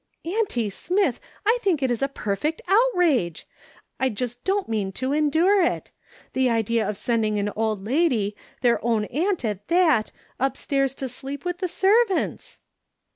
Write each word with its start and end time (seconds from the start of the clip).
"Auntie 0.39 0.71
Smith, 0.71 1.19
I 1.45 1.59
think 1.61 1.83
it 1.83 1.91
is 1.91 2.01
a 2.01 2.07
perfect 2.07 2.59
outrage! 2.67 3.47
I 3.99 4.09
just 4.09 4.43
don't 4.43 4.67
mean 4.67 4.91
to* 4.93 5.13
endure 5.13 5.61
it. 5.61 5.91
The 6.33 6.49
idea 6.49 6.89
of 6.89 6.97
sending 6.97 7.37
an 7.37 7.51
old 7.55 7.85
lady, 7.85 8.35
their 8.61 8.83
own 8.83 9.05
aunt 9.05 9.45
at 9.45 9.67
that, 9.67 10.11
upstairs 10.39 10.95
to 10.95 11.07
sleep 11.07 11.45
with 11.45 11.59
the 11.59 11.67
servants 11.67 12.61